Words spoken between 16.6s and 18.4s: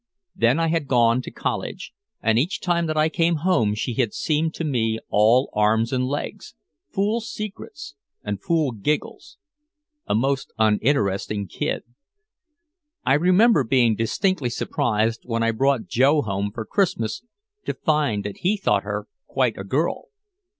Christmas to find that